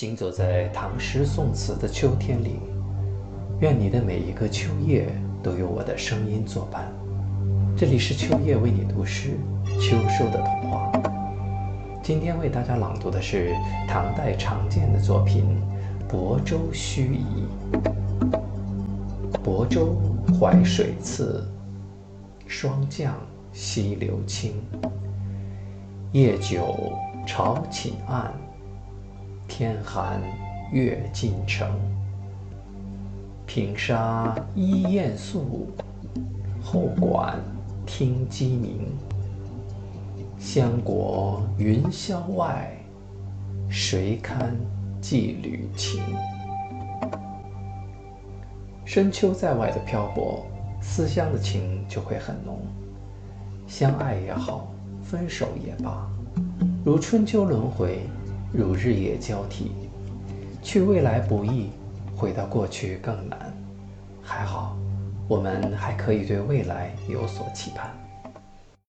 [0.00, 2.58] 行走在唐诗宋词的秋天里，
[3.60, 6.90] 愿你的每一个秋夜都有我的声音作伴。
[7.76, 9.36] 这里是秋夜为你读诗，
[9.78, 10.90] 秋收的童话。
[12.02, 13.54] 今天为大家朗读的是
[13.86, 15.44] 唐代常见的作品
[16.08, 17.18] 《泊舟盱眙》。
[19.44, 20.00] 亳州
[20.40, 21.46] 淮水次，
[22.46, 23.14] 霜降
[23.52, 24.54] 溪流清。
[26.12, 26.90] 夜久
[27.26, 28.32] 潮寝暗。
[29.50, 30.22] 天寒
[30.70, 31.68] 月尽城，
[33.46, 35.66] 平沙依雁宿，
[36.62, 37.36] 后馆
[37.84, 38.86] 听鸡鸣。
[40.38, 42.72] 相国云霄外，
[43.68, 44.56] 谁堪
[45.00, 46.00] 寄旅情？
[48.84, 50.46] 深秋在外的漂泊，
[50.80, 52.60] 思乡的情就会很浓。
[53.66, 54.68] 相爱也好，
[55.02, 56.08] 分手也罢，
[56.84, 58.08] 如春秋轮回。
[58.52, 59.70] 如日夜交替，
[60.62, 61.70] 去未来不易，
[62.16, 63.52] 回到过去更难。
[64.22, 64.76] 还好，
[65.28, 67.90] 我们还可以对未来有所期盼。